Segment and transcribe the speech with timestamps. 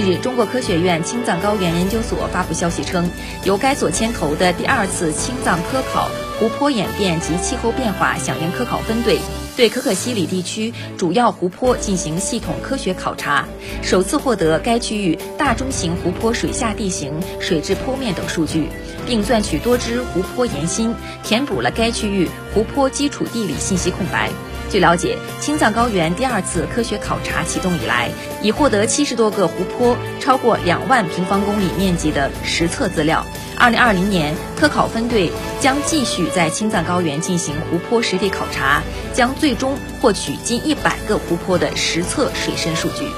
[0.00, 3.10] 近日，中国科学院青藏高原研究所发布消息称，
[3.42, 9.18] 由该所牵头的第二次青藏科考湖泊演变及气候变化响应科考分队，
[9.56, 13.44] 对可可西里地区主要湖泊进行系统科学考察，
[13.82, 18.68] 首次获得该区域大中型湖泊水下地形、水质剖面等数据，
[19.04, 20.94] 并钻取多支湖泊岩芯，
[21.24, 24.30] 填补了该区域湖泊基础地理信息空白。
[24.70, 28.10] 据了解，青藏高原第二次科学考察启动以来，
[28.42, 33.24] 已获得七十多个湖泊、超过两万平方公里面积的实测资料。
[33.56, 38.82] 二零二零年，科考分队将继续在青藏高原进行湖泊实地考察，
[39.14, 43.08] 将最终获取近一百个湖泊的实测水深数据。